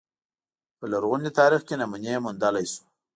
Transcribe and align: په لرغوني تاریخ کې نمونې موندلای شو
په 0.77 0.85
لرغوني 0.91 1.31
تاریخ 1.39 1.61
کې 1.67 1.75
نمونې 1.81 2.13
موندلای 2.25 2.65
شو 2.71 2.83